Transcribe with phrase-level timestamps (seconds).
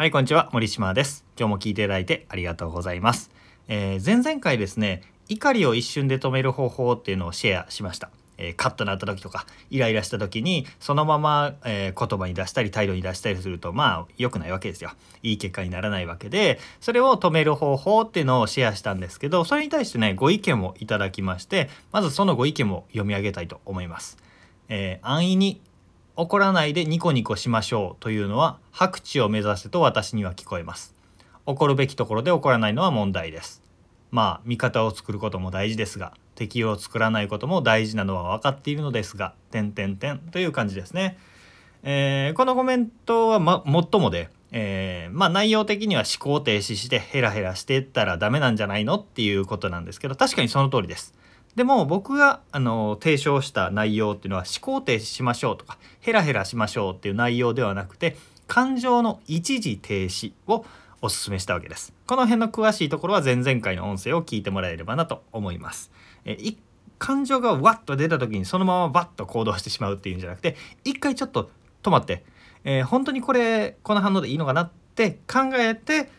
[0.00, 0.48] はいこんにちは。
[0.54, 1.26] 森島です。
[1.38, 3.30] 今日も聞いていただいてありがとうございます、
[3.68, 8.08] えー、前々回ですね怒りを一瞬で止める方法っていうのをシェアしました。
[8.38, 14.90] えー、カッとなった時とかイライラした時にそのまま、えー、言葉に出したり態度に出したりするとまあ良くないわけですよ。
[15.22, 24.16] いい結果にならないわけでそれを止める方法っていうのをシェアしたんですけどそれに対してねご意見をいただきましてまずそのご意見も読み上げたいと思います、
[24.70, 25.60] え、安易に
[26.20, 30.94] 怒らないでニコニコしましょうというのは白地を目指せと私には聞こえます。
[31.46, 33.62] 怒るべきところで怒らないのは問題です。
[34.10, 41.16] まあ味方を作ることも大事ですが敵を作らないことも大事なのは分かっているのですが点点点という感じですね、
[41.84, 51.14] えー、このコメントは、ま、最もで、えー、まあ内容的には思考停止してヘラヘラしていったらダメなんじゃないのっていうことなんですけど確かにその通りです。
[51.56, 60.64] でも僕があの提唱した内容っていうのは思考停止しましょうとかヘラヘラしましょうっていう内容ではなくて感情の一時停止を
[61.02, 61.94] お勧めしたわけです。
[62.06, 65.90] この辺の詳しいところは前々回の音声を聞いてもらえればなと思います。
[66.24, 66.36] え
[66.98, 71.50] 感情がわっと出た時にそのままバッと行動してしまうっていうんじゃなくて一回ちょっと
[71.82, 72.22] 止まって、
[72.62, 76.10] えー、本当にこれこの反応でいいのかなって考えて、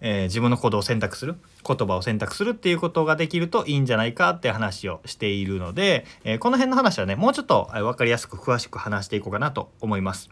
[0.00, 10.30] えー、自分の行動を選択する言葉を選択するっていうことができるといいんじゃないかって話をしているので、えー、この辺の話はねもうちょっと分かりやすく詳しく話していこうかなと思います。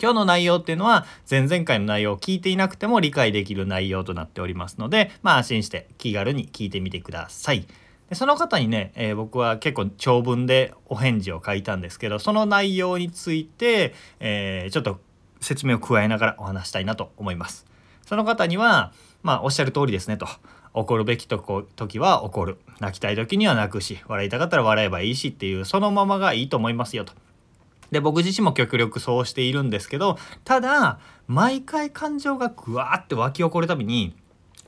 [0.00, 7.66] 今日の内容っていうのは前々回の内容を聞いていなくても理解できる内容となっておりますのでまあ安心して気軽に聞いてみてください。
[8.08, 14.98] でその方にね、えー、僕は結構長文でお返事を書いたんですけどその内容について、えー、ちょっと
[15.40, 17.67] 説明を加えながらお話したいなと思います。
[18.08, 18.92] その方には
[19.22, 20.26] まあおっしゃる通りですねと。
[20.74, 27.12] 怒るべきとこ時は怒る泣きたい時には泣くし笑いたかったら笑えばいいしっていうそのままがいいと思いますよと。
[27.90, 34.14] で僕自身も極力そうしているんですけどただ毎回感情がぐわーって湧き起こるたびに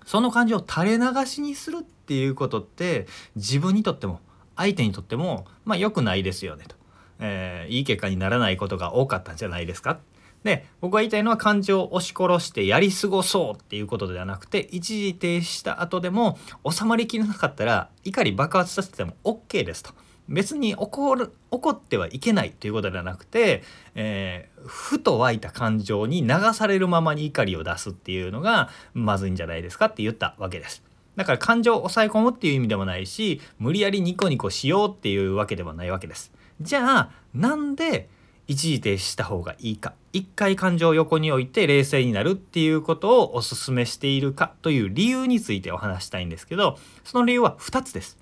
[0.07, 4.21] その感情を垂れ流しにするっていうことって自分にとっても
[4.57, 6.77] 相手にとってもまあ良くないですよねと、
[7.21, 9.99] えー、いい結果にならないことが多かったんじゃないですか
[10.45, 19.93] で僕が言いたいのは感情を押し殺してやり過ごそうっていうことではなくて一時停止した後でも収まりきれなかったら怒り爆発させても OK ですと。
[20.31, 23.65] 別に怒る怒ってはいけないということではなくて、
[23.97, 30.85] えー、ふと湧いた感情に流されるままに怒りを出すっていうのがまずいんじゃないですかって言ったわけです。
[31.17, 36.33] だから感情を抑え込むっていう意味でもないし無理やりニコニコしようっていうわけでもないわけです。
[36.61, 38.09] じゃあなんで
[38.49, 39.95] 一時停止した方がいいか。
[40.13, 48.19] 一回感情を横に置いて冷静になるっていうことをお勧めしているかという理由についてお話したいんですけどその理由は2つです。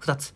[0.00, 0.34] 2つ。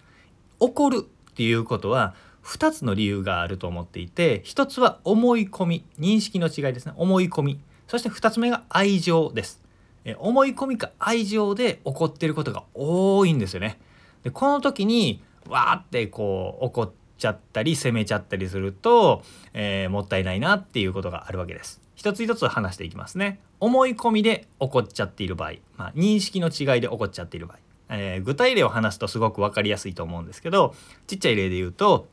[0.59, 2.15] 怒るっていうことは
[2.45, 6.93] 2つの理由があると思っていて1つは思い込み認識の違いですね。
[6.97, 7.61] 思い込み。
[7.87, 9.61] そして2つ目が愛情です。
[10.05, 13.79] え思い込みか愛情で怒ってることが多いんですよね。
[14.23, 19.23] でこの時にわーってこう怒っちゃったり責めちゃったりすると、
[19.53, 21.81] えー、もったいないなっていうことがあるわけです。
[21.95, 23.41] 一つ一つ話していきますね。
[23.61, 27.59] 思い込みで怒っちゃっている場合、まあ、認識の違いで怒っちゃっている場合。
[27.91, 30.75] えー、具体例を話すとすごく分かりやすいと思うんですけど
[31.09, 32.09] ちっちゃい例で言うと、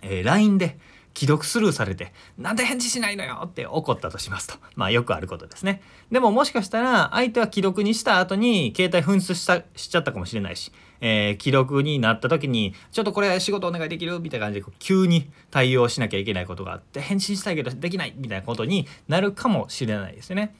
[0.00, 0.78] えー、LINE で
[1.14, 4.54] 既読スルーされて「なんで返事しないのよ!」って怒ったとしますと。
[4.76, 5.82] まあよくあることですね。
[6.12, 20.54] でももしかしたら相手は既読にした後に携帯紛失したしちゃったかもしれないし、えー、既読になった時に「ちょっとこれ仕事お願いできる?」みたいな感じで急に対応しなきゃいけないことがあって返信したいけどできないみたいなことになるかもしれないですよね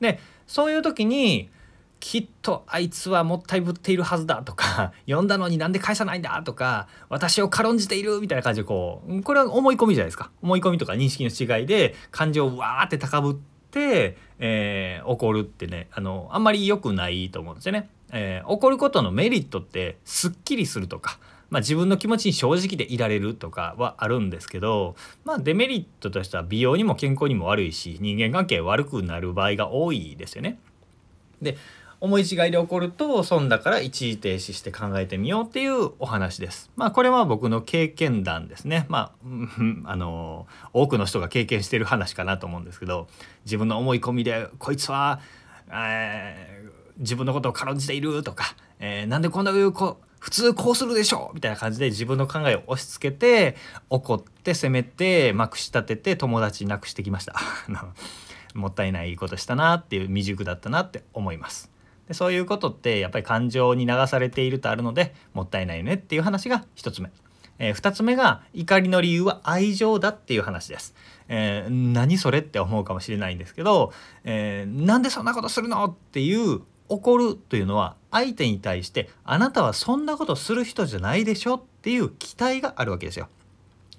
[0.00, 1.48] でそういう時に
[2.02, 13.34] きっとあいつはもったいぶっているはずだとか 呼んだのになんで返さないんだとか私を軽んじているみたいな感じでこうこれは思い込みじゃないですか思い込みとか認識の違いで感情をわーって高ぶっ
[13.70, 17.88] て、えー、怒るってねあのあんまり良くないと思うんですよね。
[18.12, 21.18] えー、怒ることのメリットってすっきりするとか、
[21.50, 30.58] まあ、自分の気持ちに正直でいられるとかはあるんですけど、まあ、デメリットとしては美容にも健康にも悪いし人間関係悪くなる場合が多いですよね。
[31.40, 31.56] で
[32.02, 36.68] 思い違いで起こると損だから一時停止して考えてみようっていうお話です。
[36.74, 38.86] まあこれは僕の経験談ですね。
[38.88, 39.26] まあ
[39.92, 43.06] あの多くの人が経験してる話かなと思うんですけど
[43.44, 45.20] 自分の思い込みでこいつは、
[45.70, 46.61] えー、
[46.98, 53.56] 自分のことを軽んじているとか、えー、なんでこんなこ普通こうするでしょうみたいな感じで自分の考えを押し付けて
[53.90, 57.34] 怒って責めてまくし立てて友達なくしてきました。
[58.54, 61.70] もったいないことしたなっていう未熟だったなって思います。
[62.06, 67.10] でそういうことってやっぱり感情に流されているとあるのでもったいないよねっていう話が1つ目
[67.58, 70.94] えー、2つ目が怒りの理由は愛情だっていう話です。
[71.28, 73.92] えー、何それって思うかもしれないんですけど、
[74.24, 76.60] えー、なんでそんなことするのっていう
[76.92, 83.28] 怒るというのは相手に対してあなたはそんなことする人じゃないでしょっていう期待があるわけですよ。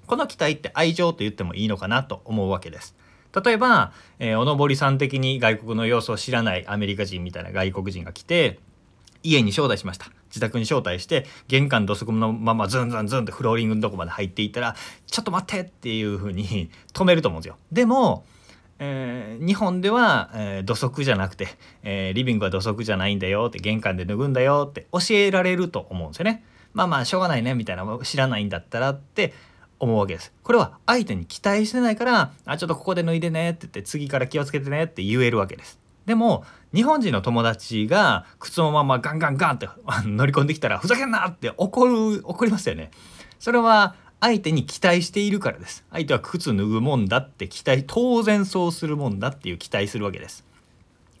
[0.06, 2.94] この期待って愛情と言ってもいいのかなと思うわけです。
[3.44, 8.60] 例えば、えー、おのぼりさん的に外国の様子を知らないアメリカ人みたいな外国人が来て
[9.24, 14.76] 家に招待しました自宅に招待して玄関土足のままズンズンズンってフローリングのとこまで入っていったら
[15.06, 18.24] ちょっと待ってっていう風に止めると思うんですよでも
[18.78, 21.48] えー、日本では、えー、土足じゃなくて、
[21.82, 26.44] えー、リビングは土足じゃないんだよって玄関で脱ぐんだよって教えられると思うんですよね。
[26.72, 29.32] まあまあしょうがないねみたいな知らないんだったらって
[29.78, 30.32] 思うわけです。
[30.42, 35.78] これは相手に期待してないから「あちょっとここで脱いでね」って言って次から気をつけてねって言えるわけです。
[36.06, 36.44] でも
[36.74, 39.68] 日本人の友達が靴のままガンガンガンって
[40.04, 42.90] 乗り込んできたら「ふざけんな!」って怒る怒りますよね。
[43.38, 43.94] それは
[44.24, 45.84] 相手に期待しているからです。
[45.92, 50.46] 相手は靴脱ぐもんだって期待当然そうするもんだっていう期待するわけです。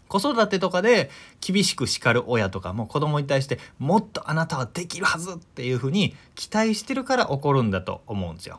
[0.08, 8.58] 子育てとかで厳しく叱る親とかも子供に対してもっとあなたはできるはずっていうふうに期待してるから怒るんだと思うんですよ。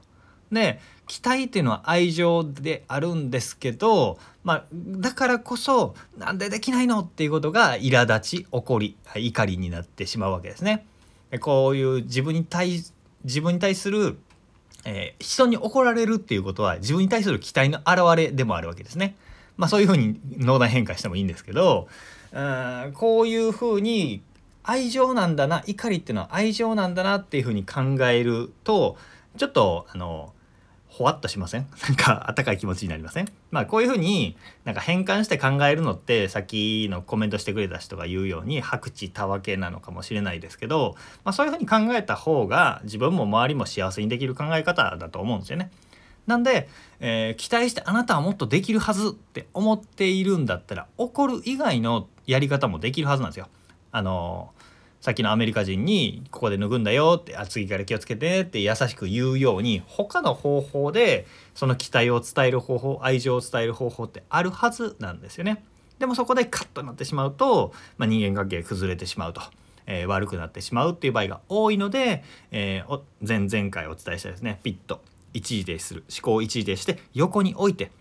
[0.51, 10.85] で期待っていうのは愛情であるんですけど、まあ、だからこそなんでできないのっていうことが苛立ち怒り怒りになってしまうわけですね。
[11.39, 12.83] こういう自分に対
[13.25, 14.19] 自分に対する、
[14.85, 19.15] えー、人に怒られるっていうことは自分に対する期待の表れでもあるわけですね。
[19.57, 21.87] まあ、そういうふうに脳内変化してもいいんですけど
[22.33, 24.21] うんこういうふうに
[24.63, 28.97] 愛情なんだな怒りっていうのは愛情なんだなっていうふうに考えると
[29.37, 30.33] ちょっとあの
[30.97, 31.67] ほわっとしません？
[31.89, 33.27] なんか温かい気持ちになりません？
[33.51, 40.95] まあこういうふうになんか変換して考えるのってさっきのコメントしてくれた人が言うように白地たわけなのかもしれないですけど、
[41.25, 45.69] まあ、そういうふうに考えた方が自分も周りも幸せにできる考え方だと思うんですよね。
[46.27, 46.69] なんで、
[47.01, 53.47] えー、期待してあなたはもっとできるはずって思っているんだったら怒る以外のやり方もできるはずなんですよ。
[53.91, 54.49] あの
[55.01, 65.63] さっきのアメリカ人に「ここで脱ぐんだよ」って「あ次から気をつけて」って優しく言うように他の方法でその期待を伝える方法愛情を伝える方法ってあるはずなんですよね。
[65.99, 69.41] でもそこでカッとなってしまうと、まあ、人間関係崩れてしまうと。
[69.87, 75.01] えー、悪くなってしまうっていう場合が多いので、えー、前々回お伝えしたですねピッと
[75.31, 77.91] 一時停止する思考を一時停止して横に置いて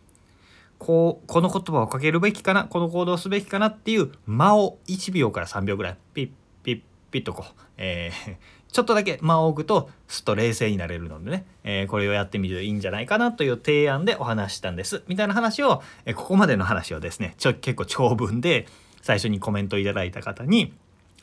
[0.79, 6.31] こうこの言葉をかけるべきかなこの行動をすべきかなっていう間を1秒から3秒ぐらいピッ
[6.65, 6.81] ピッ
[7.11, 8.37] ピッとこう、えー、
[8.73, 18.67] ちょっとだけ間を置くとすっと冷静になれるのでね、えー、これをやってみるといいんじゃないかなという提案でお話したんですみたいな話を、えー、ここまでの話をですねちょ結構長文で
[19.01, 20.73] 最初にコメントいただいた方に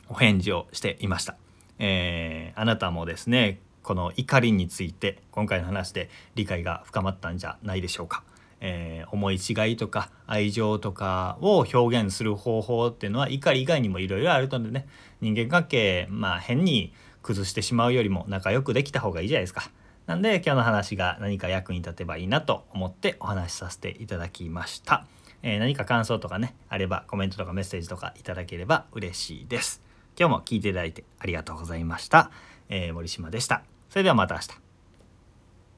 [0.08, 1.36] お返事をしていました。
[1.78, 8.22] えー、あなたもですねこの怒りについて今回の話で理解が深まったんじゃないでしょうか。
[8.64, 14.86] えー、思い違いとか愛情とかを表現する方法っていうのは怒り以外にもいろいろあるのでね
[15.20, 19.70] 人間関係まあ変に崩してしまうよりも仲良くできた方がいいじゃないですか。
[20.06, 25.06] なんで今日の話が何か役に立てばいいなと思ってお話しさせていただきました。
[25.42, 29.82] えー、何か感想とかねあればコメントとかメッセージとかいただければ嬉しいです。
[30.18, 32.30] 今日も聞いていただいてありがとうございました。
[32.68, 33.62] えー、森島でした。
[33.90, 34.71] それではまた明日。